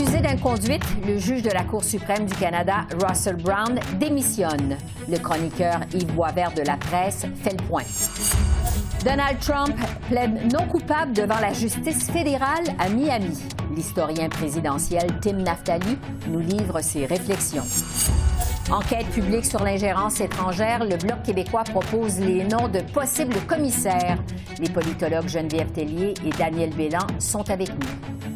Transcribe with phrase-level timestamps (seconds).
[0.00, 4.78] Accusé d'inconduite, le juge de la Cour suprême du Canada, Russell Brown, démissionne.
[5.10, 7.82] Le chroniqueur Yves Boisvert de la presse fait le point.
[9.04, 9.76] Donald Trump
[10.08, 13.42] plaide non coupable devant la justice fédérale à Miami.
[13.76, 17.66] L'historien présidentiel Tim Naftali nous livre ses réflexions.
[18.70, 24.16] Enquête publique sur l'ingérence étrangère, le Bloc québécois propose les noms de possibles commissaires.
[24.60, 28.29] Les politologues Geneviève Tellier et Daniel Bélan sont avec nous.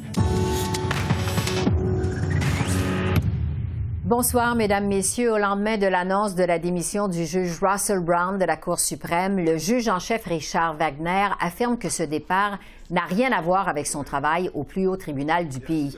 [4.05, 5.33] Bonsoir, Mesdames, Messieurs.
[5.33, 9.43] Au lendemain de l'annonce de la démission du juge Russell Brown de la Cour suprême,
[9.43, 12.59] le juge en chef Richard Wagner affirme que ce départ
[12.91, 15.97] n'a rien à voir avec son travail au plus haut tribunal du pays.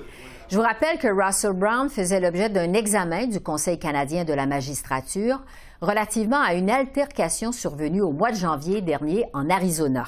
[0.48, 4.46] Je vous rappelle que Russell Brown faisait l'objet d'un examen du Conseil canadien de la
[4.46, 5.42] magistrature
[5.80, 10.04] relativement à une altercation survenue au mois de janvier dernier en Arizona.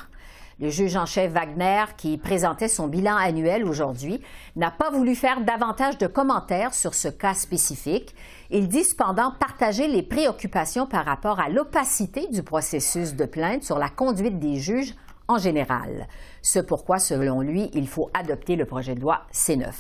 [0.61, 4.21] Le juge en chef Wagner, qui présentait son bilan annuel aujourd'hui,
[4.57, 8.13] n'a pas voulu faire davantage de commentaires sur ce cas spécifique.
[8.51, 13.79] Il dit cependant partager les préoccupations par rapport à l'opacité du processus de plainte sur
[13.79, 14.95] la conduite des juges
[15.29, 16.09] en général.
[16.43, 19.73] Ce pourquoi, selon lui, il faut adopter le projet de loi C9.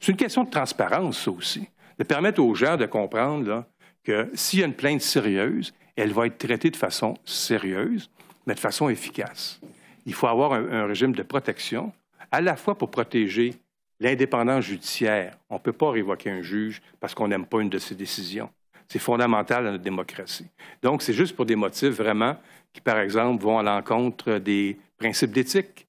[0.00, 1.68] C'est une question de transparence, aussi,
[2.00, 3.64] de permettre aux gens de comprendre
[4.02, 8.10] que s'il y a une plainte sérieuse, elle va être traitée de façon sérieuse
[8.46, 9.60] mais de façon efficace.
[10.06, 11.92] Il faut avoir un, régime de protection,
[12.30, 13.54] à la fois pour protéger
[13.98, 15.36] l'indépendance judiciaire.
[15.50, 18.48] On ne peut pas révoquer un juge parce qu'on n'aime pas une de ses décisions.
[18.88, 20.46] C'est fondamental dans notre démocratie.
[20.82, 22.36] Donc, c'est juste pour des motifs vraiment
[22.72, 25.86] qui, par exemple, vont à l'encontre des principes d'éthique.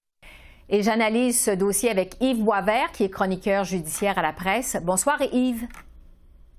[0.69, 4.77] Et j'analyse ce dossier avec Yves Boisvert, qui est chroniqueur judiciaire à la presse.
[4.83, 5.67] Bonsoir, Yves.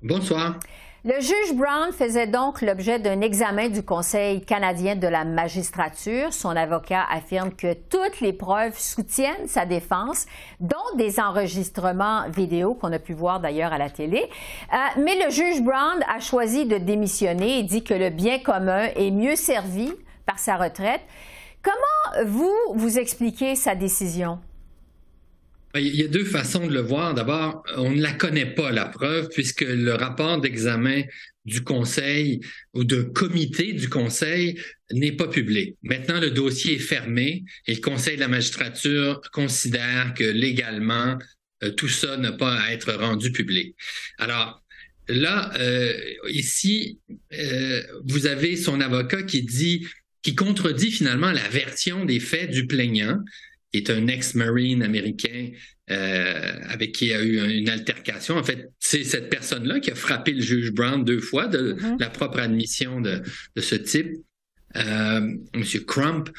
[0.00, 0.58] Bonsoir.
[1.04, 6.32] Le juge Brown faisait donc l'objet d'un examen du Conseil canadien de la magistrature.
[6.32, 10.26] Son avocat affirme que toutes les preuves soutiennent sa défense,
[10.58, 14.28] dont des enregistrements vidéo qu'on a pu voir d'ailleurs à la télé.
[14.72, 18.88] Euh, mais le juge Brown a choisi de démissionner et dit que le bien commun
[18.97, 19.92] est mieux servi
[20.26, 21.03] par sa retraite.
[21.62, 24.41] Comment vous, vous expliquez sa décision?
[25.80, 27.14] Il y a deux façons de le voir.
[27.14, 31.02] D'abord, on ne la connaît pas, la preuve, puisque le rapport d'examen
[31.44, 32.40] du Conseil
[32.74, 34.60] ou de comité du Conseil
[34.92, 35.76] n'est pas publié.
[35.82, 41.18] Maintenant, le dossier est fermé et le Conseil de la magistrature considère que légalement,
[41.62, 43.74] euh, tout ça n'a pas à être rendu public.
[44.18, 44.62] Alors,
[45.08, 45.94] là, euh,
[46.28, 46.98] ici,
[47.32, 49.86] euh, vous avez son avocat qui dit,
[50.22, 53.18] qui contredit finalement la version des faits du plaignant
[53.72, 55.50] est un ex-marine américain
[55.90, 58.36] euh, avec qui il y a eu une altercation.
[58.36, 62.00] En fait, c'est cette personne-là qui a frappé le juge Brown deux fois de mm-hmm.
[62.00, 63.22] la propre admission de,
[63.56, 64.12] de ce type,
[64.76, 66.30] euh, Monsieur Crump.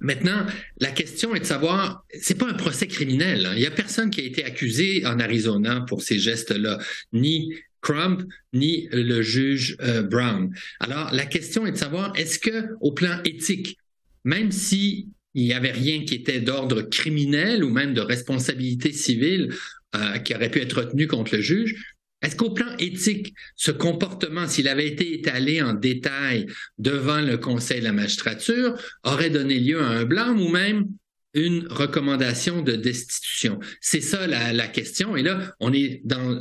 [0.00, 0.46] Maintenant,
[0.78, 3.44] la question est de savoir, c'est pas un procès criminel.
[3.44, 3.52] Hein.
[3.56, 6.78] Il y a personne qui a été accusé en Arizona pour ces gestes-là,
[7.12, 8.22] ni Crump
[8.52, 10.54] ni le juge euh, Brown.
[10.80, 13.76] Alors, la question est de savoir, est-ce que, au plan éthique,
[14.24, 19.54] même si il n'y avait rien qui était d'ordre criminel ou même de responsabilité civile
[19.94, 21.96] euh, qui aurait pu être retenu contre le juge.
[22.22, 26.46] Est-ce qu'au plan éthique, ce comportement, s'il avait été étalé en détail
[26.78, 28.74] devant le Conseil de la magistrature,
[29.04, 30.86] aurait donné lieu à un blâme ou même
[31.32, 33.58] une recommandation de destitution?
[33.80, 35.16] C'est ça la, question.
[35.16, 36.38] Et là, on est dans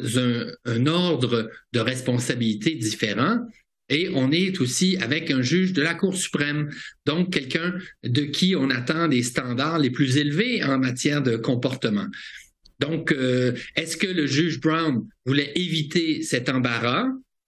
[0.66, 3.40] un ordre de responsabilité différent.
[3.90, 6.70] Et on est aussi avec un juge de la Cour suprême,
[7.06, 7.74] donc quelqu'un
[8.04, 12.08] de qui on attend des standards les plus élevés en matière de comportement.
[12.80, 17.08] Donc, euh, est-ce que le juge Brown voulait éviter cet embarras?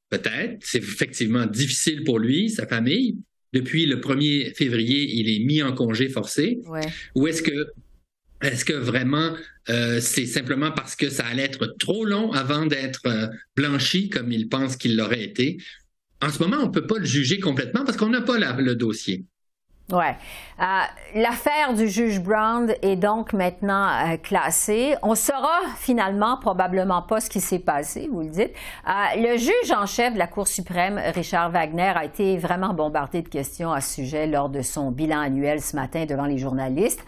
[0.09, 0.57] Peut-être.
[0.61, 3.17] C'est effectivement difficile pour lui, sa famille.
[3.53, 6.59] Depuis le 1er février, il est mis en congé forcé.
[7.15, 7.67] Ou est-ce que
[8.41, 9.35] est-ce que vraiment
[9.69, 14.31] euh, c'est simplement parce que ça allait être trop long avant d'être euh, blanchi comme
[14.31, 15.57] il pense qu'il l'aurait été?
[16.21, 18.75] En ce moment, on ne peut pas le juger complètement parce qu'on n'a pas le
[18.75, 19.25] dossier.
[19.91, 20.15] Ouais.
[20.59, 20.63] Euh,
[21.15, 24.95] l'affaire du juge Brown est donc maintenant euh, classée.
[25.01, 28.53] On saura finalement probablement pas ce qui s'est passé, vous le dites.
[28.87, 33.21] Euh, le juge en chef de la Cour suprême, Richard Wagner, a été vraiment bombardé
[33.21, 37.03] de questions à ce sujet lors de son bilan annuel ce matin devant les journalistes.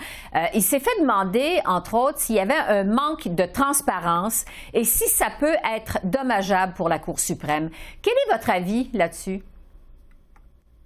[0.54, 5.08] il s'est fait demander, entre autres, s'il y avait un manque de transparence et si
[5.10, 7.70] ça peut être dommageable pour la Cour suprême.
[8.02, 9.44] Quel est votre avis là-dessus?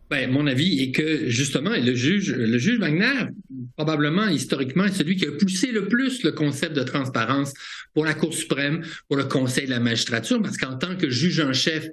[0.09, 3.27] Ben, mon avis est que justement, le juge, le juge Wagner,
[3.75, 7.53] probablement historiquement, est celui qui a poussé le plus le concept de transparence
[7.93, 11.41] pour la Cour suprême, pour le Conseil de la magistrature, parce qu'en tant que juge
[11.41, 11.89] en chef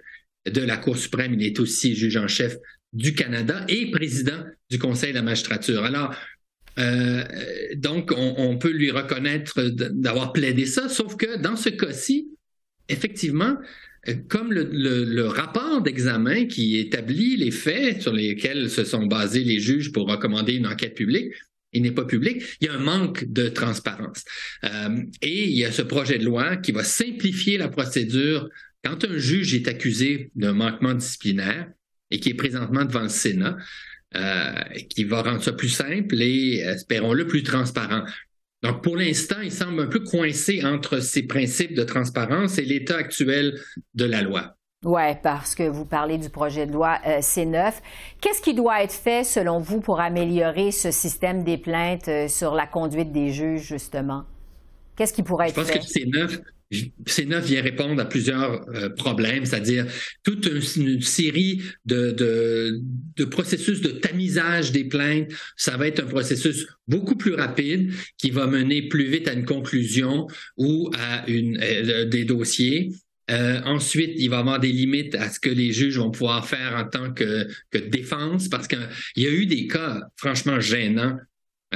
[0.46, 2.56] de la Cour suprême, il est aussi juge en chef
[2.92, 5.82] du Canada et président du Conseil de la magistrature.
[5.82, 6.14] Alors,
[6.78, 7.24] euh,
[7.76, 12.28] donc, on, on, peut lui reconnaître d'avoir plaidé ça, sauf que dans ce cas-ci,
[12.88, 13.56] effectivement,
[14.28, 19.92] comme le, rapport d'examen qui établit les faits sur lesquels se sont basés les juges
[19.92, 21.32] pour recommander une enquête publique,
[21.72, 24.24] il n'est pas public, il y a un manque de transparence.
[24.64, 28.48] Euh, et il y a ce projet de loi qui va simplifier la procédure
[28.84, 31.68] quand un juge est accusé d'un manquement disciplinaire
[32.10, 33.56] et qui est présentement devant le Sénat.
[34.16, 34.52] Euh,
[34.90, 38.04] qui va rendre ça plus simple et, espérons-le, plus transparent.
[38.64, 42.96] Donc, pour l'instant, il semble un peu coincé entre ces principes de transparence et l'état
[42.96, 43.60] actuel
[43.94, 44.56] de la loi.
[44.86, 47.74] Oui, parce que vous parlez du projet de loi euh, C9.
[48.22, 52.54] Qu'est-ce qui doit être fait, selon vous, pour améliorer ce système des plaintes euh, sur
[52.54, 54.24] la conduite des juges, justement?
[54.96, 55.74] Qu'est-ce qui pourrait être fait?
[55.74, 56.40] Je pense que C9
[56.72, 59.86] C9 vient répondre à plusieurs euh, problèmes, c'est-à-dire
[60.22, 60.46] toute
[60.76, 62.10] une, série de,
[63.16, 65.30] de, processus de tamisage des plaintes.
[65.56, 69.44] Ça va être un processus beaucoup plus rapide qui va mener plus vite à une
[69.44, 70.26] conclusion
[70.56, 72.90] ou à une, euh, des dossiers.
[73.30, 76.46] Euh, ensuite, il va y avoir des limites à ce que les juges vont pouvoir
[76.46, 78.86] faire en tant que, que défense, parce qu'il
[79.16, 81.16] y a eu des cas franchement gênants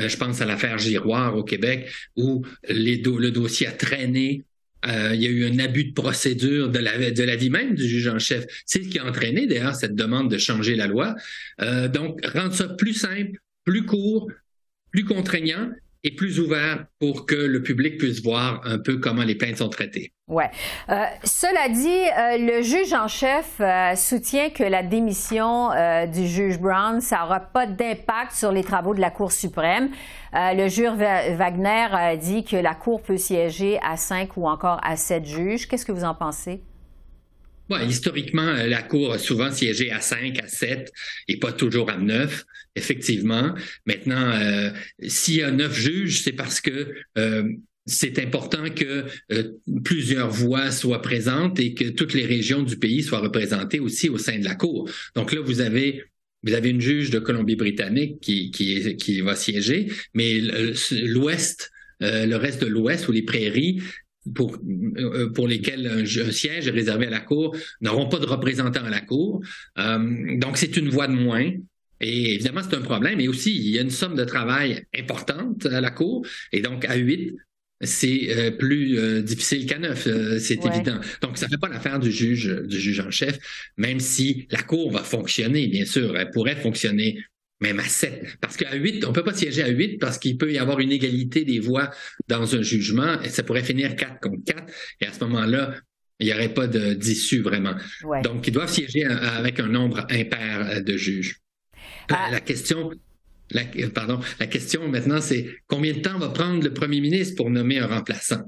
[0.06, 4.44] je pense à l'affaire Giroir au Québec, où le dossier a traîné
[4.86, 8.08] euh, il y a eu un abus de procédure de la, vie même du juge
[8.08, 8.46] en chef.
[8.64, 11.16] C'est ce qui a entraîné d'ailleurs cette demande de changer la loi.
[11.60, 14.30] Euh, donc, rendre ça plus simple, plus court,
[14.92, 15.70] plus contraignant
[16.04, 19.68] et plus ouvert pour que le public puisse voir un peu comment les plaintes sont
[19.68, 20.12] traitées.
[20.28, 20.50] Ouais.
[20.90, 25.70] Euh, cela dit, euh, le juge en chef euh, soutient que la démission
[26.12, 29.90] du juge Brown, ça n'aura pas d'impact sur les travaux de la Cour suprême.
[30.32, 35.24] le juge Wagner dit que la Cour peut siéger à cinq ou encore à sept
[35.24, 35.66] juges.
[35.66, 36.62] Qu'est-ce que vous en pensez?
[37.70, 40.91] Ouais, historiquement, la Cour a souvent siégé à 5, à 7
[41.29, 42.44] et pas toujours à 9,
[42.76, 43.55] effectivement.
[43.85, 44.70] Maintenant, euh,
[45.06, 47.44] s'il y a 9 juges, c'est parce que euh,
[47.85, 49.53] c'est important que euh,
[49.85, 54.17] plusieurs voix soient présentes et que toutes les régions du pays soient représentées aussi au
[54.17, 54.88] sein de la Cour.
[55.15, 56.05] Donc là, vous avez
[56.44, 60.38] vous avez une juge de Colombie-Britannique qui, qui va siéger, mais
[60.93, 63.82] l'Ouest, le reste de l'Ouest ou les prairies
[64.34, 64.56] pour,
[64.98, 68.90] euh, pour lesquels un, siège est réservé à la Cour n'auront pas de représentants à
[68.90, 69.42] la Cour.
[69.78, 71.50] Euh, donc, c'est une voix de moins.
[72.00, 73.20] Et évidemment, c'est un problème.
[73.20, 76.25] Et aussi, il y a une somme de travail importante à la Cour.
[76.52, 77.34] Et donc, à 8,
[77.80, 81.00] c'est euh, plus difficile qu'à 9, c'est évident.
[81.22, 83.38] Donc, ça ne fait pas l'affaire du juge, du juge en chef,
[83.76, 86.16] même si la Cour va fonctionner, bien sûr.
[86.16, 87.19] Elle pourrait fonctionner
[87.60, 88.38] même à 7.
[88.40, 90.93] Parce qu'à 8, on peut pas siéger à 8 parce qu'il peut y avoir une
[90.93, 91.90] égalité des voix
[92.28, 94.72] dans un jugement et ça pourrait finir 4 contre 4.
[95.00, 95.75] Et à ce moment-là,
[96.20, 97.75] il n'y aurait pas d'issue vraiment.
[98.22, 101.37] Donc, ils doivent siéger avec un nombre impair de juges.
[102.10, 102.28] Euh, ah.
[102.31, 102.90] La question,
[103.50, 103.64] la,
[103.94, 107.78] pardon, la question maintenant, c'est combien de temps va prendre le premier ministre pour nommer
[107.78, 108.43] un remplaçant?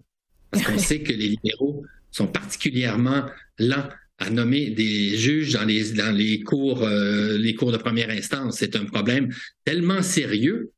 [0.50, 3.26] Parce qu'on sait que les libéraux sont particulièrement
[3.58, 3.88] lents
[4.20, 8.58] à nommer des juges dans euh, les cours de première instance.
[8.58, 9.34] C'est un problème
[9.64, 10.72] tellement sérieux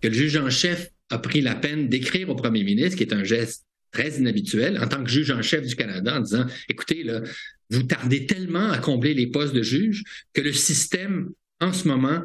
[0.00, 3.12] que le juge en chef a pris la peine d'écrire au premier ministre, qui est
[3.12, 7.02] un geste très inhabituel, en tant que juge en chef du Canada, en disant, écoutez,
[7.02, 7.22] là,
[7.70, 10.02] vous tardez tellement à combler les postes de juge
[10.32, 11.30] que le système,
[11.60, 12.22] en ce moment,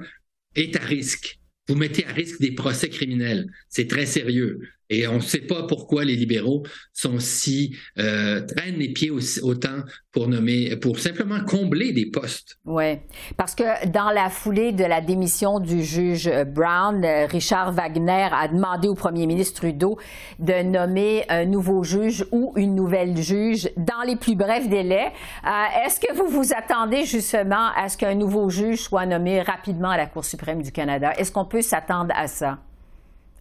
[0.56, 1.40] est à risque.
[1.68, 3.50] Vous mettez à risque des procès criminels.
[3.70, 4.60] C'est très sérieux.
[4.94, 9.84] Et on ne sait pas pourquoi les libéraux sont si euh, traînent les pieds autant
[10.12, 12.58] pour nommer, pour simplement combler des postes.
[12.66, 13.00] Oui,
[13.36, 18.88] parce que dans la foulée de la démission du juge Brown, Richard Wagner a demandé
[18.88, 19.98] au premier ministre Trudeau
[20.40, 25.12] de nommer un nouveau juge ou une nouvelle juge dans les plus brefs délais.
[25.46, 29.90] Euh, est-ce que vous vous attendez justement à ce qu'un nouveau juge soit nommé rapidement
[29.90, 31.14] à la Cour suprême du Canada?
[31.18, 32.60] Est-ce qu'on peut s'attendre à ça?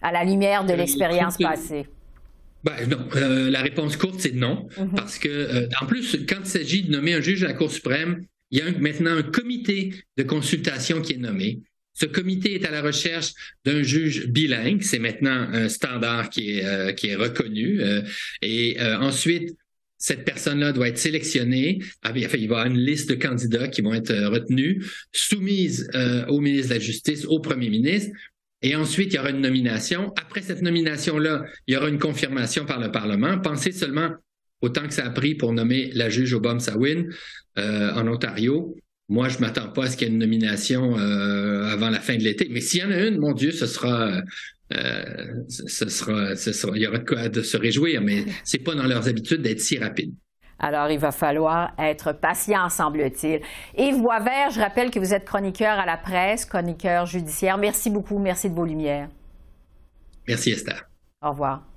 [0.02, 1.86] À la lumière de euh, l'expérience passée?
[2.64, 3.08] Ben, non.
[3.16, 4.68] Euh, la réponse courte, c'est non.
[4.78, 4.94] Mhm.
[4.94, 7.72] Parce que, euh, en plus, quand il s'agit de nommer un juge à la Cour
[7.72, 11.60] suprême, il y a maintenant un comité de consultation qui est nommé.
[11.94, 13.32] Ce comité est à la recherche
[13.64, 14.82] d'un juge bilingue.
[14.82, 17.80] C'est maintenant un standard qui est, euh, qui est reconnu.
[18.42, 19.56] Et ensuite,
[19.98, 21.80] cette personne-là doit être sélectionnée.
[22.02, 25.88] Ah, il va y avoir une liste de candidats qui vont être retenus, soumise
[26.28, 28.10] au ministre de la Justice, au premier ministre.
[28.62, 30.12] Et ensuite, il y aura une nomination.
[30.20, 33.38] Après cette nomination-là, il y aura une confirmation par le Parlement.
[33.38, 34.10] Pensez seulement
[34.60, 37.08] autant que ça a pris pour nommer la juge Obama Sawin
[37.56, 38.76] en Ontario.
[39.12, 42.16] Moi, je m'attends pas à ce qu'il y ait une nomination euh, avant la fin
[42.16, 42.48] de l'été.
[42.50, 44.22] Mais s'il y en a une, mon Dieu, ce sera,
[44.72, 48.64] euh, ce sera, ce sera, il y aura de quoi de se réjouir, mais c'est
[48.64, 50.14] pas dans leurs habitudes d'être si rapide.
[50.62, 53.40] Alors, il va falloir être patient, semble-t-il.
[53.76, 57.58] Yves Boisvert, je rappelle que vous êtes chroniqueur à la presse, chroniqueur judiciaire.
[57.58, 58.18] Merci beaucoup.
[58.18, 59.08] Merci de vos lumières.
[60.28, 60.88] Merci, Esther.
[61.20, 61.71] Au revoir.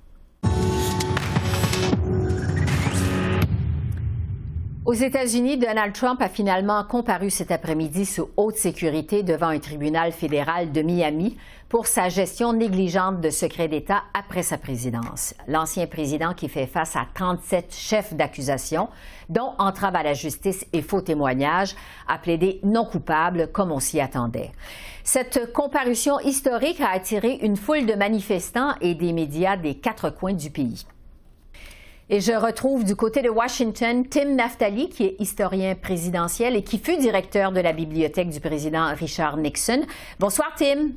[4.86, 10.12] Aux États-Unis, Donald Trump a finalement comparu cet après-midi sous haute sécurité devant un tribunal
[10.12, 11.36] fédéral de Miami
[11.68, 15.34] pour sa gestion négligente de secrets d'État après sa présidence.
[15.48, 18.88] L'ancien président qui fait face à 37 chefs d'accusation,
[19.28, 21.74] dont entrave à la justice et faux témoignages,
[22.06, 24.52] a plaidé non coupable comme on s'y attendait.
[25.02, 30.34] Cette comparution historique a attiré une foule de manifestants et des médias des quatre coins
[30.34, 30.86] du pays.
[32.08, 36.78] Et je retrouve du côté de Washington Tim Naftali, qui est historien présidentiel et qui
[36.78, 39.82] fut directeur de la bibliothèque du président Richard Nixon.
[40.20, 40.90] Bonsoir, Tim.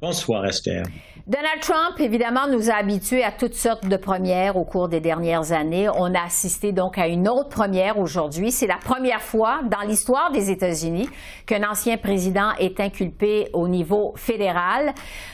[0.00, 0.82] Bonsoir, Esther.
[1.26, 5.52] Donald Trump, évidemment, nous a habitués à toutes sortes de premières au cours des dernières
[5.52, 5.88] années.
[5.88, 8.50] On a assisté donc à une autre première aujourd'hui.
[8.50, 11.08] C'est la première fois dans l'histoire des États-Unis
[11.46, 14.92] qu'un ancien président est inculpé au niveau fédéral.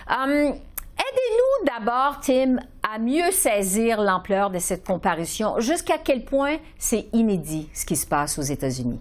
[0.08, 0.54] Hum,
[1.00, 5.58] Aidez-nous d'abord, Tim, à mieux saisir l'ampleur de cette comparution.
[5.58, 9.00] Jusqu'à quel point c'est inédit ce qui se passe aux États-Unis?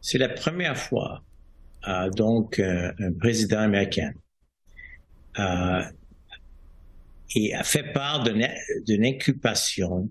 [0.00, 1.22] C'est la première fois,
[1.88, 4.12] euh, donc, euh, un président américain
[5.38, 10.08] euh, a fait part d'une incubation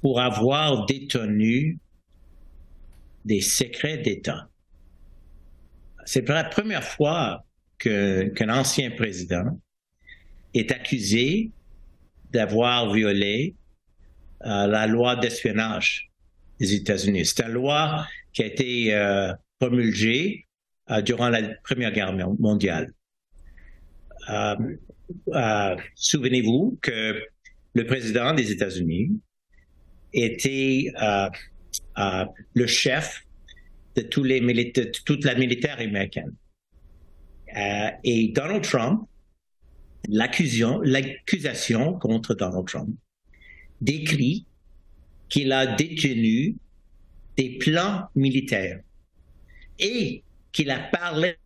[0.00, 1.78] pour avoir détenu
[3.24, 4.49] des secrets d'État
[6.10, 7.44] c'est la première fois
[7.78, 9.60] qu'un ancien président
[10.54, 11.52] est accusé
[12.32, 13.54] d'avoir violé
[14.44, 16.10] euh, la loi d'espionnage
[16.58, 17.26] des États-Unis.
[17.26, 20.48] C'est une loi qui a été euh, promulguée
[20.90, 22.92] euh, durant la Première Guerre mondiale.
[25.94, 27.22] Souvenez-vous que
[27.74, 29.12] le président des États-Unis
[30.12, 30.92] était
[32.54, 33.24] le chef
[33.96, 36.34] de, toute la militaire américaine.
[37.56, 39.08] Euh, et Donald Trump,
[40.08, 42.90] l'accusation contre Donald Trump
[43.80, 44.46] décrit
[45.28, 46.56] qu'il a détenu
[47.36, 48.80] des plans militaires
[49.78, 51.36] et qu'il a parlé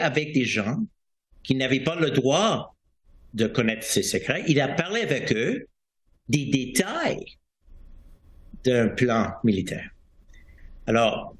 [0.00, 0.78] avec des gens
[1.42, 2.74] qui n'avaient pas le droit
[3.34, 4.44] de connaître ses secrets.
[4.48, 5.66] Il a parlé avec eux
[6.28, 7.38] des détails
[8.64, 9.90] d'un plan militaire.
[10.86, 11.36] Alors,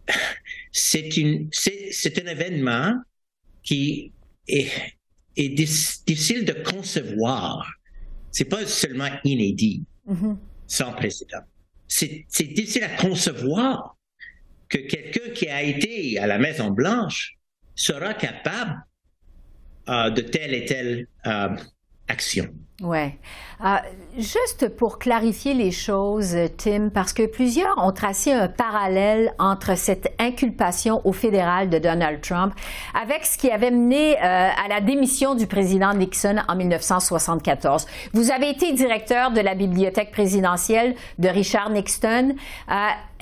[0.74, 3.00] c'est une, c'est, un événement
[3.62, 4.12] qui
[4.48, 4.68] est,
[5.36, 7.72] est difficile de concevoir.
[8.32, 10.36] C'est pas seulement inédit, mm-hmm.
[10.66, 11.44] sans précédent.
[11.86, 13.96] C'est, c'est difficile à concevoir
[14.68, 17.38] que quelqu'un qui a été à la Maison Blanche
[17.76, 18.82] sera capable
[19.88, 21.56] euh, de telle et telle euh,
[22.08, 22.46] action.
[22.82, 23.18] Ouais.
[23.64, 23.76] Euh,
[24.18, 30.12] juste pour clarifier les choses, Tim, parce que plusieurs ont tracé un parallèle entre cette
[30.18, 32.52] inculpation au fédéral de Donald Trump
[33.00, 37.86] avec ce qui avait mené euh, à la démission du président Nixon en 1974.
[38.12, 42.34] Vous avez été directeur de la bibliothèque présidentielle de Richard Nixon.
[42.70, 42.74] Euh,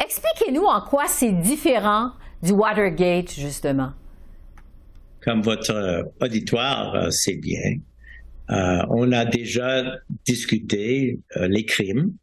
[0.02, 2.12] expliquez-nous en quoi c'est différent
[2.42, 3.90] du Watergate, justement.
[5.22, 7.91] Comme votre auditoire sait bien, euh,
[8.90, 12.14] on a déjà discuté euh, les crimes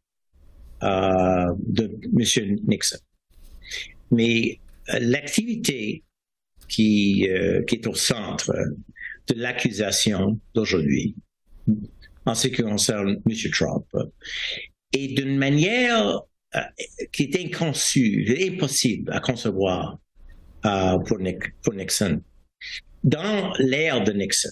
[0.83, 2.57] euh, de M.
[2.67, 2.97] Nixon.
[4.11, 4.59] Mais
[4.99, 6.03] l'activité
[6.67, 8.53] qui, est au centre
[9.27, 11.15] de l'accusation d'aujourd'hui,
[12.25, 13.51] en ce qui concerne M.
[13.51, 13.85] Trump,
[14.93, 16.21] est d'une manière
[17.11, 19.99] qui est inconçue, impossible à concevoir
[20.63, 21.19] pour
[21.73, 22.21] Nixon.
[23.03, 24.49] Dans l'ère de Nixon,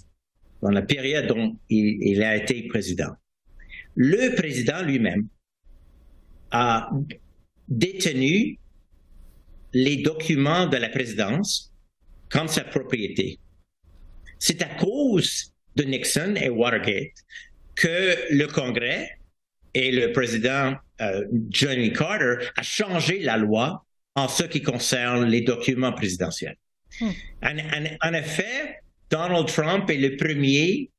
[0.61, 3.15] dans la période dont il, a été président.
[3.95, 5.27] Le président lui-même
[6.51, 6.89] a
[7.67, 8.57] détenu
[9.73, 11.73] les documents de la présidence
[12.29, 13.39] comme sa propriété.
[14.39, 17.13] C'est à cause de Nixon et Watergate
[17.75, 19.09] que le Congrès
[19.73, 23.85] et le président euh, Johnny Carter a changé la loi
[24.15, 26.57] en ce qui concerne les documents présidentiels.
[26.99, 27.11] Hmm.
[27.43, 30.91] En, effet, Donald Trump est le premier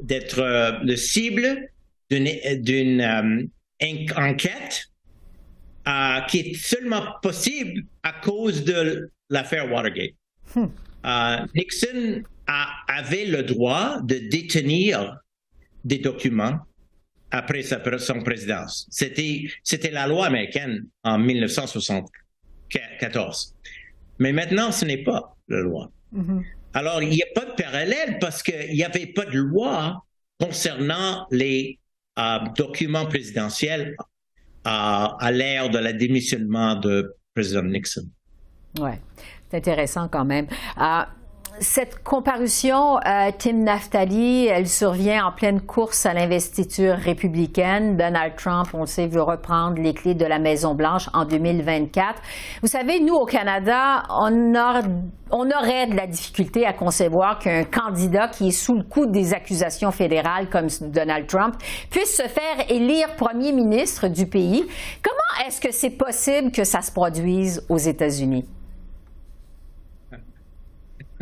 [0.00, 1.70] d'être euh, le cible
[2.10, 3.46] d'une euh,
[4.16, 4.90] enquête
[5.88, 10.12] euh, qui est seulement possible à cause de l'affaire Watergate.
[10.54, 10.66] Hmm.
[11.54, 15.18] Nixon avait le droit de détenir
[15.84, 16.60] des documents
[17.30, 18.86] après sa, son présidence.
[18.90, 23.56] C'était, c'était la loi américaine en 1974.
[24.18, 25.90] Mais maintenant, ce n'est pas la loi.
[26.14, 26.42] Mm-hmm.
[26.74, 30.04] Alors, il n'y a pas de parallèle parce qu'il n'y avait pas de loi
[30.40, 31.78] concernant les
[32.18, 34.04] euh, documents présidentiels euh,
[34.66, 38.08] à l'ère de la démissionnement de président Nixon.
[38.80, 38.92] Oui,
[39.50, 40.46] c'est intéressant quand même.
[40.80, 41.02] Euh,
[41.60, 47.96] cette comparution, euh, Tim Naftali, elle survient en pleine course à l'investiture républicaine.
[47.96, 52.20] Donald Trump, on le sait, veut reprendre les clés de la Maison-Blanche en 2024.
[52.62, 54.52] Vous savez, nous, au Canada, on,
[55.30, 59.34] on aurait de la difficulté à concevoir qu'un candidat qui est sous le coup des
[59.34, 61.56] accusations fédérales comme Donald Trump
[61.90, 64.64] puisse se faire élire premier ministre du pays.
[65.02, 68.46] Comment est-ce que c'est possible que ça se produise aux États-Unis?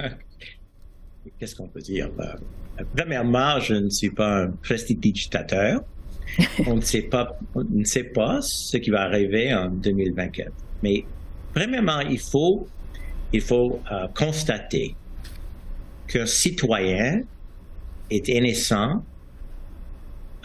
[1.39, 2.11] Qu'est-ce qu'on peut dire?
[2.19, 5.83] Euh, premièrement, je ne suis pas un prestidigitateur.
[6.67, 10.51] on ne sait pas, on ne sait pas ce qui va arriver en 2024.
[10.83, 11.05] Mais
[11.53, 12.69] premièrement, il faut,
[13.33, 14.95] il faut euh, constater
[16.07, 17.23] qu'un citoyen
[18.11, 19.05] est innocent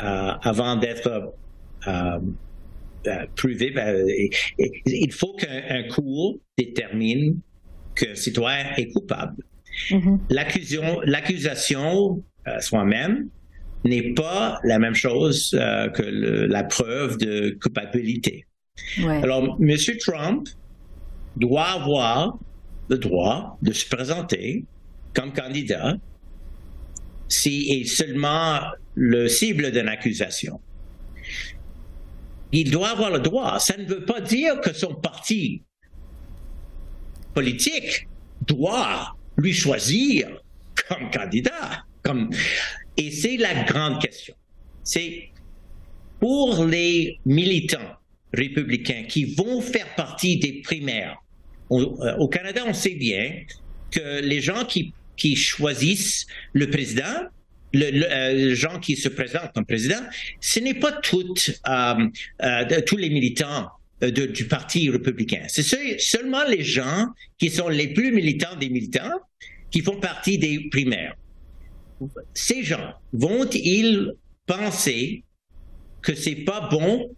[0.01, 1.33] euh, avant d'être
[3.35, 3.71] prouvé.
[3.71, 4.05] Ben,
[4.85, 7.39] il faut qu'un cours détermine
[7.95, 9.43] que le citoyen est coupable.
[9.89, 11.05] Mm-hmm.
[11.05, 13.29] L'accusation euh, soi-même
[13.83, 18.45] n'est pas la même chose euh, que la preuve de culpabilité.
[18.97, 19.77] Alors, M.
[19.99, 20.47] Trump
[21.37, 22.37] doit avoir
[22.89, 24.65] le droit de se présenter
[25.13, 25.95] comme candidat
[27.27, 28.59] s'il est seulement
[28.95, 30.59] le cible d'une accusation.
[32.51, 33.59] Il doit avoir le droit.
[33.59, 35.63] Ça ne veut pas dire que son parti
[37.35, 38.07] politique
[38.47, 40.41] doit lui choisir
[40.87, 41.85] comme candidat.
[42.01, 42.29] Comme...
[42.97, 44.35] Et c'est la grande question.
[44.83, 45.29] C'est
[46.19, 47.97] pour les militants
[48.33, 51.17] républicains qui vont faire partie des primaires.
[51.71, 53.41] Euh, au Canada, on sait bien
[53.91, 57.03] que les gens qui, qui choisissent le président,
[57.75, 60.01] euh, les gens qui se présentent comme président,
[60.39, 63.69] ce n'est pas toutes, euh, tous les militants
[64.01, 65.43] du Parti républicain.
[65.47, 69.19] C'est seulement les gens qui sont les plus militants des militants
[69.71, 71.15] qui font partie des primaires.
[72.33, 74.11] Ces gens vont-ils
[74.45, 75.23] penser
[76.01, 77.09] que c'est pas bon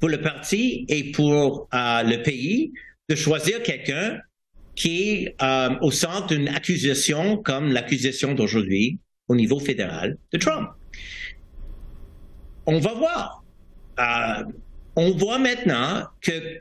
[0.00, 2.72] pour le parti et pour euh, le pays
[3.08, 4.20] de choisir quelqu'un
[4.74, 10.68] qui est euh, au centre d'une accusation comme l'accusation d'aujourd'hui au niveau fédéral de Trump?
[12.66, 13.44] On va voir.
[13.98, 14.44] Euh,
[14.98, 16.60] on voit maintenant que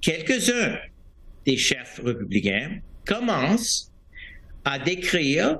[0.00, 0.76] quelques-uns
[1.44, 3.90] des chefs républicains commencent
[4.64, 5.58] à décrire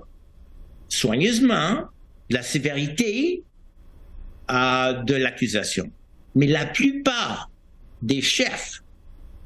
[0.88, 1.88] soigneusement
[2.30, 3.42] la sévérité
[4.48, 5.90] euh, de l'accusation.
[6.36, 7.50] Mais la plupart
[8.00, 8.84] des chefs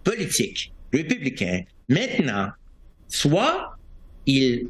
[0.04, 2.50] politiques républicains, maintenant,
[3.08, 3.78] soit
[4.26, 4.68] ils,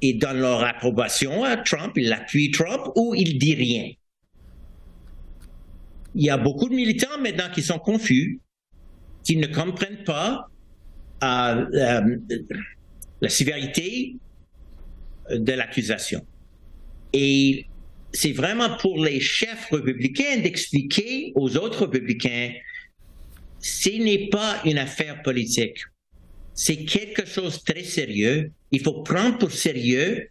[0.00, 3.90] ils donnent leur approbation à Trump, ils appuient Trump, ou ils disent rien.
[6.14, 8.40] Il y a beaucoup de militants maintenant qui sont confus,
[9.24, 10.48] qui ne comprennent pas
[11.22, 12.16] euh, euh,
[13.20, 14.16] la sévérité
[15.30, 16.24] de l'accusation.
[17.12, 17.66] Et
[18.12, 22.52] c'est vraiment pour les chefs républicains d'expliquer aux autres républicains,
[23.60, 25.78] ce n'est pas une affaire politique.
[26.54, 28.52] C'est quelque chose de très sérieux.
[28.70, 30.28] Il faut prendre pour sérieux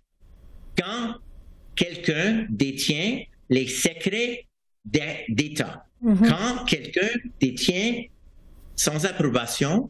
[0.77, 1.15] quand
[1.75, 4.45] quelqu'un détient les secrets
[4.85, 5.85] d'État.
[6.03, 6.29] Mm-hmm.
[6.29, 8.03] Quand quelqu'un détient
[8.75, 9.89] sans approbation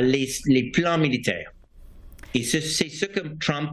[0.00, 1.52] les, les plans militaires.
[2.34, 3.70] Et c'est ce que Trump,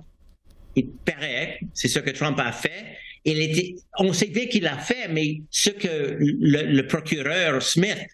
[0.75, 2.97] il paraît, c'est ce que Trump a fait.
[3.25, 8.05] Il était, on savait qu'il a fait, mais ce que le, procureur Smith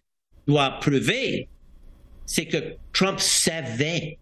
[0.47, 1.47] doit prouver,
[2.25, 4.19] c'est que Trump savait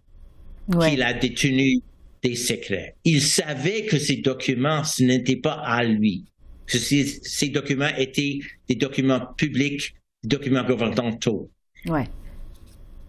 [0.70, 1.80] qu'il a détenu
[2.22, 2.96] des secrets.
[3.04, 6.24] Il savait que ces documents, ce n'était pas à lui.
[6.68, 11.50] Ces documents étaient des documents publics, des documents gouvernementaux.
[11.86, 12.04] Ouais.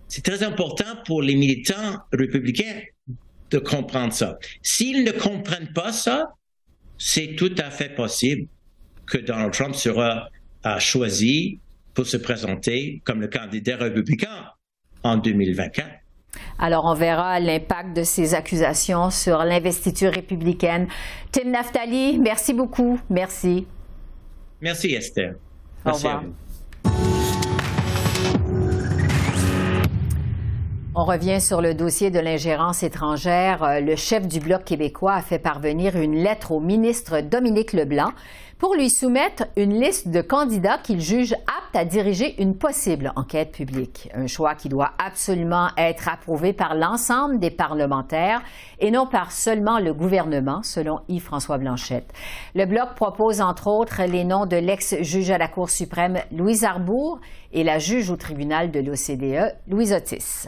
[0.08, 2.82] C'est très important pour les militants républicains
[3.52, 4.39] de comprendre ça.
[4.63, 6.30] S'ils ne comprennent pas ça,
[6.98, 8.48] c'est tout à fait possible
[9.06, 10.30] que Donald Trump sera
[10.80, 11.60] choisi
[11.93, 14.45] pour se présenter comme le candidat républicain
[15.04, 15.98] en 2024.
[16.60, 20.88] Alors, on verra l'impact de ces accusations sur l'investiture républicaine.
[21.32, 23.00] Tim Naftali, merci beaucoup.
[23.10, 23.65] Merci.
[24.62, 25.36] Merci, Esther.
[25.86, 26.24] Merci Au revoir.
[30.95, 33.63] On revient sur le dossier de l'ingérence étrangère.
[33.63, 38.10] Euh, le chef du Bloc québécois a fait parvenir une lettre au ministre Dominique Leblanc
[38.60, 43.54] pour lui soumettre une liste de candidats qu'il juge aptes à diriger une possible enquête
[43.54, 44.10] publique.
[44.13, 48.43] Un choix qui doit absolument être approuvé par l'ensemble des parlementaires
[48.80, 52.12] et non par seulement le gouvernement, selon Yves-François Blanchette.
[52.54, 57.19] Le Bloc propose entre autres les noms de l'ex-juge à la Cour suprême Louise Arbour
[57.54, 60.48] et la juge au tribunal de l'OCDE, Louise Otis.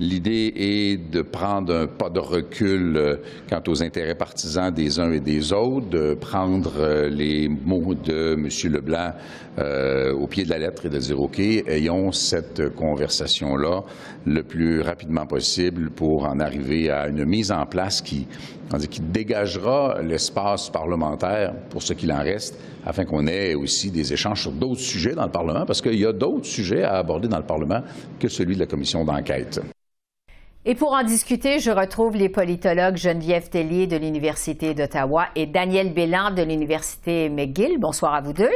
[0.00, 3.16] L'idée est de prendre un pas de recul euh,
[3.48, 8.34] quant aux intérêts partisans des uns et des autres, de prendre euh, les mots de
[8.34, 8.72] M.
[8.72, 9.12] Leblanc
[9.60, 13.84] euh, au pied de la lettre et de dire OK, ayons cette conversation-là
[14.26, 18.26] le plus rapidement possible pour en arriver à une mise en place qui,
[18.90, 24.42] qui dégagera l'espace parlementaire pour ce qu'il en reste, afin qu'on ait aussi des échanges
[24.42, 27.38] sur d'autres sujets dans le Parlement, parce qu'il y a d'autres sujets à aborder dans
[27.38, 27.82] le Parlement
[28.18, 29.60] que celui de la commission d'enquête.
[30.66, 35.92] Et pour en discuter, je retrouve les politologues Geneviève Tellier de l'Université d'Ottawa et Daniel
[35.92, 37.78] Bélan de l'Université McGill.
[37.78, 38.48] Bonsoir à vous deux.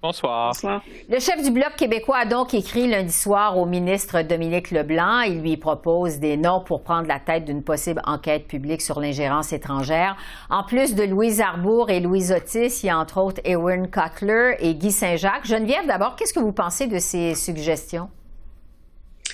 [0.00, 0.54] Bonsoir.
[0.54, 0.82] Bonsoir.
[1.10, 5.20] Le chef du Bloc québécois a donc écrit lundi soir au ministre Dominique Leblanc.
[5.20, 9.52] Il lui propose des noms pour prendre la tête d'une possible enquête publique sur l'ingérence
[9.52, 10.16] étrangère.
[10.48, 14.54] En plus de Louise Arbour et Louise Otis, il y a entre autres Ewan Cutler
[14.60, 15.44] et Guy Saint-Jacques.
[15.44, 18.08] Geneviève, d'abord, qu'est-ce que vous pensez de ces suggestions?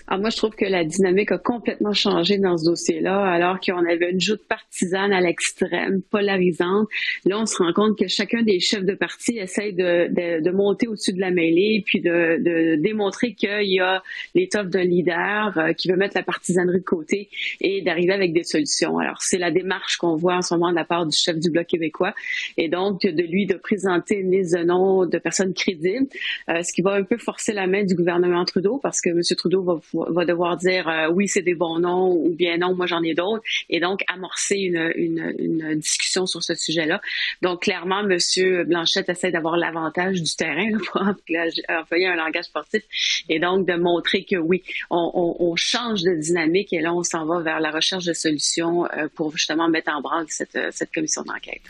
[0.06, 3.84] Alors moi, je trouve que la dynamique a complètement changé dans ce dossier-là, alors qu'on
[3.84, 6.88] avait une joute partisane à l'extrême, polarisante.
[7.24, 10.50] Là, on se rend compte que chacun des chefs de parti essaye de, de, de
[10.50, 14.02] monter au-dessus de la mêlée, puis de, de démontrer qu'il y a
[14.34, 17.28] l'étoffe d'un leader euh, qui veut mettre la partisanerie de côté
[17.60, 18.98] et d'arriver avec des solutions.
[18.98, 21.50] Alors, c'est la démarche qu'on voit en ce moment de la part du chef du
[21.50, 22.14] Bloc québécois,
[22.56, 26.06] et donc de lui de présenter une liste de noms de personnes crédibles,
[26.48, 29.20] euh, ce qui va un peu forcer la main du gouvernement Trudeau, parce que M.
[29.36, 32.86] Trudeau va va devoir dire euh, oui, c'est des bons noms ou bien non, moi
[32.86, 37.00] j'en ai d'autres, et donc amorcer une, une, discussion sur ce sujet-là.
[37.42, 42.82] Donc clairement, Monsieur Blanchette essaie d'avoir l'avantage du terrain pour employer un langage sportif,
[43.28, 47.40] et donc de montrer que oui, on, change de dynamique et là on s'en va
[47.40, 51.62] vers la recherche de solutions euh, pour justement mettre en branle cette, cette commission d'enquête.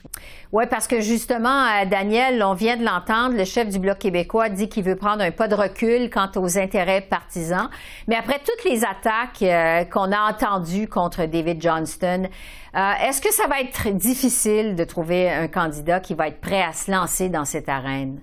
[0.53, 4.49] Oui, parce que justement, euh, Daniel, on vient de l'entendre, le chef du Bloc québécois
[4.49, 7.69] dit qu'il veut prendre un pas de recul quant aux intérêts partisans.
[8.07, 12.29] Mais après toutes les attaques euh, qu'on a entendues contre David Johnston,
[12.75, 16.63] euh, est-ce que ça va être difficile de trouver un candidat qui va être prêt
[16.63, 18.21] à se lancer dans cette arène?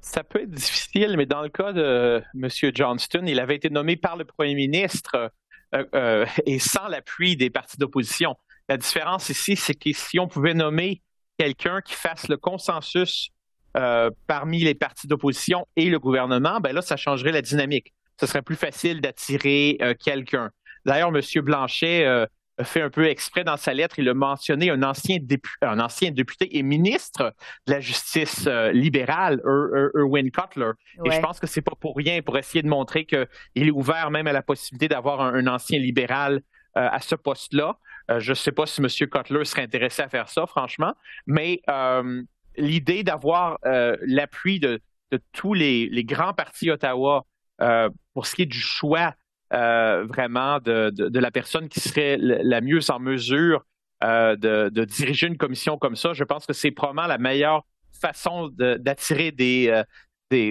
[0.00, 2.48] Ça peut être difficile, mais dans le cas de M.
[2.74, 5.30] Johnston, il avait été nommé par le premier ministre
[6.46, 8.34] et sans l'appui des partis d'opposition.
[8.68, 11.02] La différence ici, c'est que si on pouvait nommer
[11.40, 13.30] quelqu'un qui fasse le consensus
[13.76, 17.94] euh, parmi les partis d'opposition et le gouvernement, ben là, ça changerait la dynamique.
[18.20, 20.50] Ce serait plus facile d'attirer euh, quelqu'un.
[20.84, 21.20] D'ailleurs, M.
[21.42, 22.26] Blanchet euh,
[22.62, 26.10] fait un peu exprès dans sa lettre, il a mentionné un ancien, député, un ancien
[26.10, 27.34] député et ministre
[27.66, 30.72] de la justice libérale, Erwin Cutler.
[31.06, 34.10] Et je pense que c'est pas pour rien, pour essayer de montrer qu'il est ouvert
[34.10, 36.42] même à la possibilité d'avoir un, ancien libéral
[36.74, 37.78] à ce poste-là.
[38.10, 38.88] Euh, je ne sais pas si M.
[38.88, 40.94] Cutler serait intéressé à faire ça, franchement,
[41.26, 42.22] mais euh,
[42.56, 44.80] l'idée d'avoir euh, l'appui de,
[45.32, 47.26] tous les, grands partis Ottawa
[48.14, 49.14] pour ce qui est du choix
[49.50, 53.64] vraiment de, la personne qui serait la mieux en mesure
[54.02, 57.64] de, diriger une commission comme ça, je pense que c'est probablement la meilleure
[58.00, 59.84] façon d'attirer des,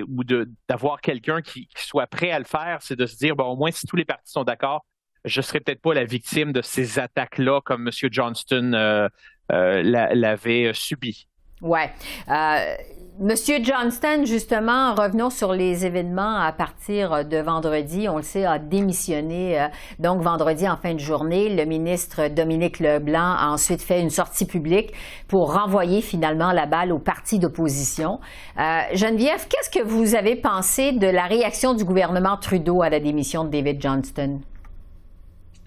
[0.07, 0.23] ou
[0.67, 3.71] d'avoir quelqu'un qui, soit prêt à le faire, c'est de se dire bon au moins
[3.71, 4.85] si tous les partis sont d'accord,
[5.25, 8.09] je serais peut-être pas la victime de ces attaques-là comme M.
[8.11, 9.09] Johnston euh,
[9.51, 11.27] euh, l'avait subi.
[11.61, 11.91] Ouais.
[12.29, 12.75] Euh,
[13.21, 18.07] Monsieur Johnston, justement, revenons sur les événements à partir de vendredi.
[18.07, 19.67] On le sait, a démissionné.
[19.99, 24.45] donc, vendredi en fin de journée, le ministre Dominique Leblanc a ensuite fait une sortie
[24.45, 24.93] publique
[25.27, 28.21] pour renvoyer finalement la balle au parti d'opposition.
[28.55, 33.43] Geneviève, qu'est-ce que vous avez pensé de la réaction du gouvernement Trudeau à la démission
[33.43, 34.39] de David Johnston?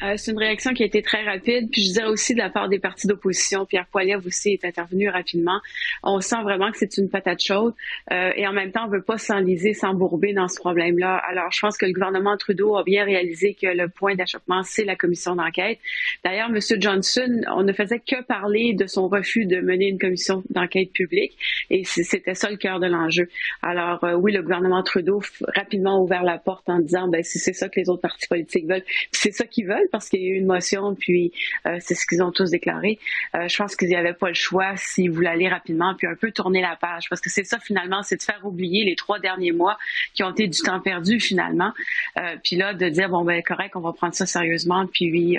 [0.03, 1.71] Euh, c'est une réaction qui a été très rapide.
[1.71, 3.67] Puis je dirais aussi de la part des partis d'opposition.
[3.67, 5.61] Pierre Poilievre aussi est intervenu rapidement.
[6.03, 7.75] On sent vraiment que c'est une patate chaude.
[8.12, 11.21] Euh, et en même temps, on veut pas s'enliser, s'embourber dans ce problème-là.
[11.29, 14.85] Alors, je pense que le gouvernement Trudeau a bien réalisé que le point d'achoppement, c'est
[14.85, 15.79] la commission d'enquête.
[16.25, 16.59] D'ailleurs, M.
[16.81, 21.37] Johnson, on ne faisait que parler de son refus de mener une commission d'enquête publique.
[21.71, 23.29] Et c'était ça le cœur de l'enjeu.
[23.62, 25.23] Alors, euh, oui, le gouvernement Trudeau
[25.55, 28.67] rapidement ouvert la porte en disant, ben, si c'est ça que les autres partis politiques
[28.67, 31.33] veulent, c'est ça qu'ils veulent parce qu'il y a eu une motion, puis
[31.67, 32.99] euh, c'est ce qu'ils ont tous déclaré.
[33.37, 36.17] Euh, je pense qu'ils n'y avaient pas le choix s'ils voulaient aller rapidement, puis un
[36.17, 39.19] peu tourner la page, parce que c'est ça finalement, c'est de faire oublier les trois
[39.19, 39.79] derniers mois
[40.15, 41.73] qui ont été du temps perdu finalement,
[42.19, 45.37] euh, puis là de dire bon ben correct, on va prendre ça sérieusement, puis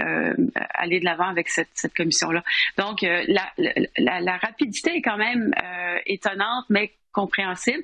[0.74, 2.44] aller de l'avant avec cette, cette commission-là.
[2.78, 3.52] Donc la,
[3.98, 5.54] la, la, rapidité est quand même
[6.06, 7.84] étonnante, mais compréhensible.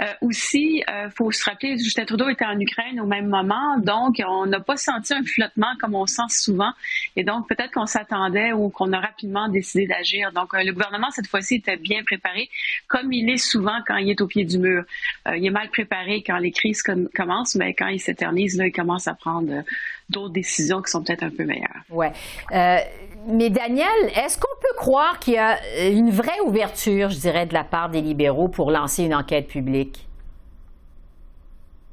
[0.00, 4.22] Euh, aussi, euh, faut se rappeler, Justin Trudeau était en Ukraine au même moment, donc
[4.26, 6.70] on n'a pas senti un flottement comme on sent souvent,
[7.16, 10.30] et donc peut-être qu'on s'attendait ou qu'on a rapidement décidé d'agir.
[10.32, 12.48] Donc euh, le gouvernement cette fois-ci était bien préparé,
[12.86, 14.84] comme il est souvent quand il est au pied du mur.
[15.26, 16.82] Euh, il est mal préparé quand les crises
[17.14, 19.64] commencent, mais quand il s'éternise, là, il commence à prendre
[20.08, 21.82] d'autres décisions qui sont peut-être un peu meilleures.
[21.90, 22.12] Ouais.
[22.52, 22.78] Euh,
[23.26, 27.54] mais Daniel, est-ce qu'on peut croire qu'il y a une vraie ouverture, je dirais, de
[27.54, 30.06] la part des libéraux pour lancer une enquête publique?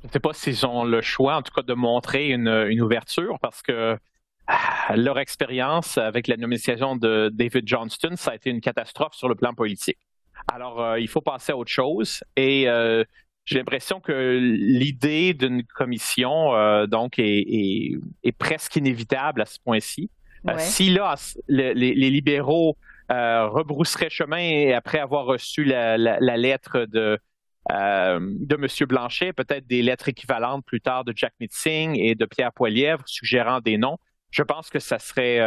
[0.04, 3.40] Je ne sais pas s'ils ont le choix, en tout cas, de montrer une, ouverture,
[3.42, 3.98] parce que
[4.48, 9.30] ah, leur expérience avec la nomination de David Johnston, ça a été une catastrophe sur
[9.30, 9.98] le plan politique.
[10.52, 12.22] Alors, euh, il faut passer à autre chose.
[12.36, 13.04] Et euh,
[13.46, 18.00] j'ai l'impression que l'idée d'une commission euh, donc est,
[18.38, 20.10] presque inévitable à ce point-ci.
[20.48, 21.16] Euh, si là,
[21.48, 22.78] les, libéraux
[23.12, 25.98] euh, rebrousseraient chemin après avoir reçu la,
[26.38, 27.20] lettre de,
[27.70, 28.88] de M.
[28.88, 33.60] Blanchet, peut-être des lettres équivalentes plus tard de Jack Mitzing et de Pierre Poilièvre suggérant
[33.60, 33.98] des noms,
[34.32, 35.40] je pense que ça serait,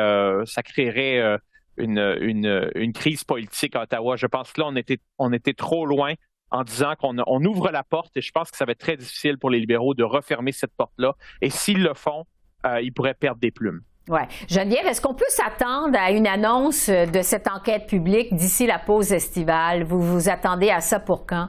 [0.44, 1.38] ça créerait
[1.78, 4.16] une, une, une, crise politique à Ottawa.
[4.16, 6.14] Je pense que là, on était, on était trop loin
[6.50, 8.96] en disant qu'on on ouvre la porte et je pense que ça va être très
[8.96, 11.14] difficile pour les libéraux de refermer cette porte-là.
[11.42, 12.24] Et s'ils le font,
[12.64, 13.82] euh, ils pourraient perdre des plumes.
[14.09, 14.28] Ouais.
[14.48, 19.12] Geneviève, est-ce qu'on peut s'attendre à une annonce de cette enquête publique d'ici la pause
[19.12, 19.82] estivale?
[19.82, 21.48] Vous vous attendez à ça pour quand?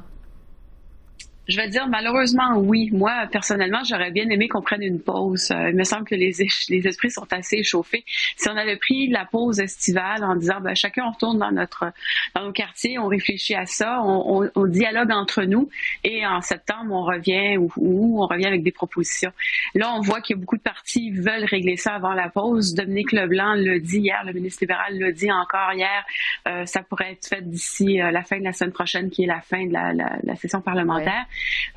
[1.48, 2.90] Je vais dire malheureusement oui.
[2.92, 5.52] Moi, personnellement, j'aurais bien aimé qu'on prenne une pause.
[5.52, 6.34] Euh, il me semble que les,
[6.70, 8.04] les esprits sont assez échauffés.
[8.36, 11.86] Si on avait pris la pause estivale en disant ben, chacun on retourne dans notre
[12.36, 15.70] dans nos quartiers, on réfléchit à ça, on, on, dialogue entre nous
[16.04, 19.32] et en septembre on revient ou, on revient avec des propositions.
[19.74, 22.74] Là, on voit qu'il y a beaucoup de partis veulent régler ça avant la pause.
[22.74, 26.06] Dominique Leblanc l'a dit hier, le ministre libéral l'a dit encore hier.
[26.48, 29.28] Euh, ça pourrait être fait d'ici euh, la fin de la semaine prochaine, qui est
[29.28, 31.26] la fin de la, la session parlementaire.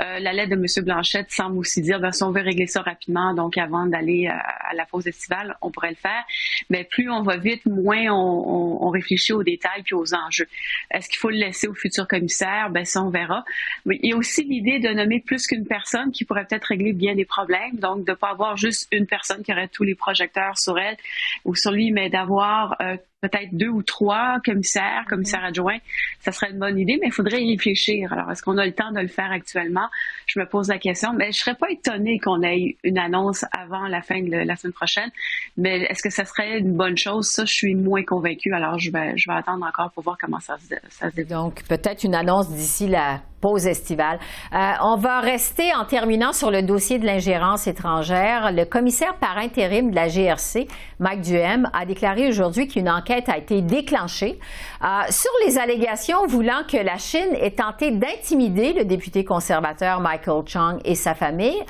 [0.01, 0.85] Euh, la lettre de M.
[0.85, 4.33] Blanchette semble aussi dire, ben, si on veut régler ça rapidement, donc avant d'aller euh,
[4.33, 6.25] à la pause estivale, on pourrait le faire.
[6.69, 10.49] Mais plus on va vite, moins on, réfléchit aux détails puis aux enjeux.
[10.91, 12.71] Est-ce qu'il faut le laisser au futur commissaire?
[12.71, 13.45] Ben, ça, on verra.
[13.87, 16.93] Mais il y a aussi l'idée de nommer plus qu'une personne qui pourrait peut-être régler
[16.93, 17.77] bien des problèmes.
[17.77, 20.97] Donc, de ne pas avoir juste une personne qui aurait tous les projecteurs sur elle
[21.45, 25.79] ou sur lui, mais d'avoir euh, peut-être deux ou trois commissaires, commissaires adjoints,
[26.21, 28.13] ça serait une bonne idée, mais il faudrait y réfléchir.
[28.13, 29.89] Alors, est-ce qu'on a le temps de le faire actuellement?
[30.27, 33.87] Je me pose la question, mais je serais pas étonnée qu'on ait une annonce avant
[33.87, 35.11] la fin de la semaine prochaine,
[35.57, 37.27] mais est-ce que ça serait une bonne chose?
[37.29, 38.53] Ça, je suis moins convaincue.
[38.55, 41.31] Alors, je vais, je vais attendre encore pour voir comment ça se, ça se développe.
[41.31, 44.19] Donc, peut-être une annonce d'ici la pause estivale.
[44.53, 48.53] Euh, on va rester en terminant sur le dossier de l'ingérence étrangère.
[48.53, 53.39] Le commissaire par intérim de la GRC, Mike Duhem, a déclaré aujourd'hui qu'une enquête a
[53.39, 54.39] été déclenchée
[54.83, 60.43] euh, sur les allégations voulant que la Chine ait tenté d'intimider le député conservateur Michael
[60.47, 61.61] Chung et sa famille.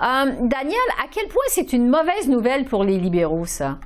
[0.00, 3.78] Euh, Daniel, à quel point c'est une mauvaise nouvelle pour les libéraux, ça?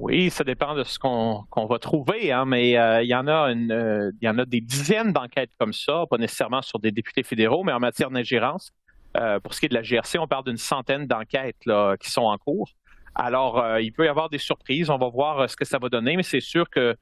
[0.00, 3.50] Oui, ça dépend de ce qu'on va trouver, hein, mais euh, il y en a
[3.50, 6.92] une, euh, il y en a des dizaines d'enquêtes comme ça, pas nécessairement sur des
[6.92, 8.70] députés fédéraux, mais en matière d'ingérence.
[9.16, 11.56] Euh, pour ce qui est de la GRC, on parle d'une centaine d'enquêtes
[11.98, 12.70] qui sont en cours.
[13.16, 14.88] Alors, il peut y avoir des surprises.
[14.88, 16.94] On va voir ce que ça va donner, mais c'est sûr que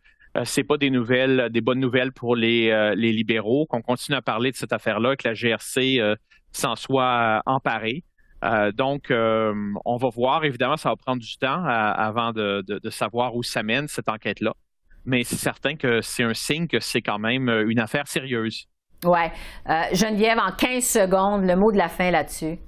[0.45, 4.53] c'est pas des nouvelles, des bonnes nouvelles pour les, les libéraux, qu'on continue à parler
[4.53, 6.01] de cette affaire-là, que la GRC
[6.53, 8.05] s'en soit emparée.
[8.45, 9.53] Euh, donc, euh,
[9.85, 10.45] on va voir.
[10.45, 14.53] Évidemment, ça va prendre du temps euh, avant de, savoir où ça mène cette enquête-là.
[15.05, 18.67] Mais c'est certain que c'est un signe que c'est quand même une affaire sérieuse.
[19.05, 19.31] Ouais.
[19.93, 22.59] Geneviève, en 15 secondes, le mot de la fin là-dessus.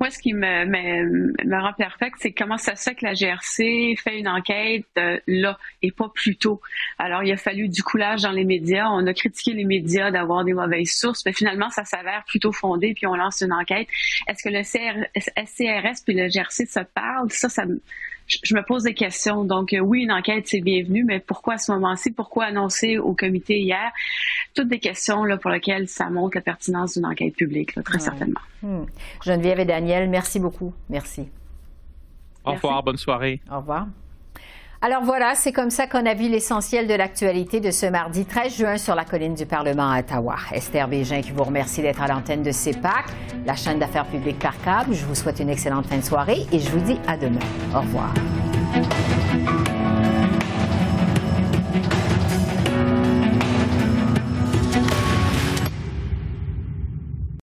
[0.00, 3.14] Moi, ce qui me, me, me rend perplexe, c'est comment ça se fait que la
[3.14, 6.60] GRC fait une enquête euh, là et pas plus tôt.
[6.98, 8.88] Alors, il a fallu du coulage dans les médias.
[8.90, 12.94] On a critiqué les médias d'avoir des mauvaises sources, mais finalement, ça s'avère plutôt fondé,
[12.94, 13.88] puis on lance une enquête.
[14.28, 17.30] Est-ce que le CR, SCRS puis le GRC se parlent?
[17.30, 17.64] Ça, ça
[18.26, 19.44] je me pose des questions.
[19.44, 22.10] Donc, euh, oui, une enquête, c'est bienvenu, mais pourquoi à ce moment-ci?
[22.10, 23.92] Pourquoi annoncer au comité hier?
[24.54, 28.40] Toutes des questions là, pour lesquelles ça montre la pertinence d'une enquête publique, très certainement.
[28.62, 28.84] Hmm.
[29.24, 30.72] Geneviève et Daniel, merci beaucoup.
[30.88, 31.28] Merci.
[32.44, 33.40] Au revoir, bonne soirée.
[33.50, 33.86] Au revoir.
[34.82, 38.56] Alors voilà, c'est comme ça qu'on a vu l'essentiel de l'actualité de ce mardi 13
[38.56, 40.36] juin sur la colline du Parlement à Ottawa.
[40.52, 43.06] Esther Bégin qui vous remercie d'être à l'antenne de CEPAC,
[43.46, 44.94] la chaîne d'affaires publiques par câble.
[44.94, 47.40] Je vous souhaite une excellente fin de soirée et je vous dis à demain.
[47.74, 48.12] Au revoir.